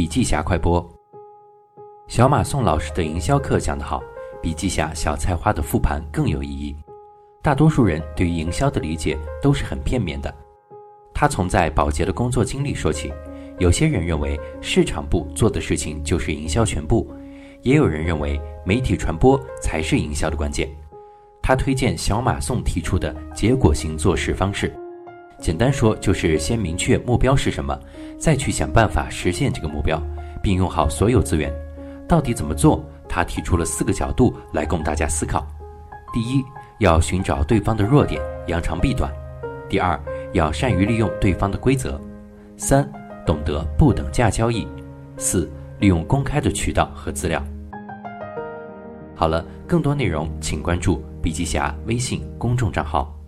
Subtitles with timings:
[0.00, 0.82] 笔记侠快播。
[2.08, 4.02] 小马宋老师的营销课讲得好，
[4.40, 6.74] 笔记侠小菜花的复盘更有意义。
[7.42, 10.34] 大多数人对于营销的理解都是很片面的。
[11.12, 13.12] 他从在保洁的工作经历说起，
[13.58, 17.06] 有些人认为市场部做的事情就是营销全部，
[17.60, 20.66] 也有人认为媒体传播才是营销的关键。
[21.42, 24.74] 他推荐小马宋提出的结果型做事方式。
[25.40, 27.76] 简单说，就是先明确目标是什么，
[28.18, 30.00] 再去想办法实现这个目标，
[30.42, 31.52] 并用好所有资源。
[32.06, 32.84] 到底怎么做？
[33.08, 35.44] 他提出了四个角度来供大家思考：
[36.12, 36.44] 第一，
[36.78, 39.10] 要寻找对方的弱点，扬长避短；
[39.68, 39.98] 第二，
[40.32, 41.98] 要善于利用对方的规则；
[42.56, 42.88] 三，
[43.26, 44.66] 懂得不等价交易；
[45.16, 45.50] 四，
[45.80, 47.42] 利用公开的渠道和资料。
[49.16, 53.19] 好了，更多内容请关注笔记侠微信公众账号。